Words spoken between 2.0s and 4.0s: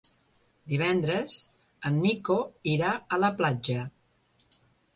Nico irà a la platja.